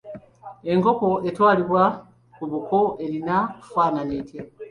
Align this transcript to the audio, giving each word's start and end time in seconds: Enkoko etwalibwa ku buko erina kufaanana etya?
Enkoko 0.71 1.09
etwalibwa 1.29 1.83
ku 2.35 2.43
buko 2.51 2.77
erina 3.05 3.35
kufaanana 3.61 4.11
etya? 4.21 4.43